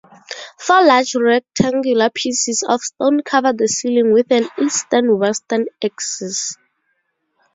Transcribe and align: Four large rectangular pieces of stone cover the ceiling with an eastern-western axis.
Four 0.57 0.83
large 0.87 1.13
rectangular 1.13 2.09
pieces 2.09 2.63
of 2.67 2.81
stone 2.81 3.21
cover 3.21 3.53
the 3.53 3.67
ceiling 3.67 4.11
with 4.13 4.31
an 4.31 4.47
eastern-western 4.57 5.67
axis. 5.85 6.57